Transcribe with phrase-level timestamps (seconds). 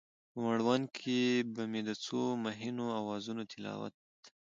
[0.31, 1.19] په مړوند کې
[1.53, 3.93] به مې د څو مهینو اوازونو تلاوت،